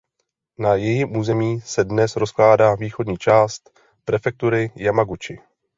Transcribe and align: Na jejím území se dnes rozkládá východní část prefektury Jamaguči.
Na 0.59 0.75
jejím 0.75 1.17
území 1.17 1.61
se 1.61 1.83
dnes 1.83 2.15
rozkládá 2.15 2.75
východní 2.75 3.17
část 3.17 3.79
prefektury 4.05 4.71
Jamaguči. 4.75 5.39